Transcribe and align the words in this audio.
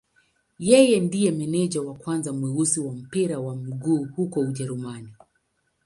Yeye 0.69 0.99
ndiye 0.99 1.31
meneja 1.31 1.81
wa 1.81 1.93
kwanza 1.95 2.33
mweusi 2.33 2.79
wa 2.79 2.93
mpira 2.95 3.39
wa 3.39 3.55
miguu 3.55 4.03
huko 4.15 4.39
Ujerumani. 4.39 5.13